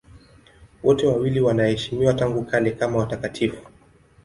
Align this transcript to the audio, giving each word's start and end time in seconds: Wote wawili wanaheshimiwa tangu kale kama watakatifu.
Wote 0.83 1.07
wawili 1.07 1.41
wanaheshimiwa 1.41 2.13
tangu 2.13 2.43
kale 2.45 2.71
kama 2.71 2.97
watakatifu. 2.97 3.67